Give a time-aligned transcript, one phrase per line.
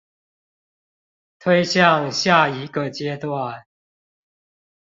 [1.37, 3.67] 推向下一個階段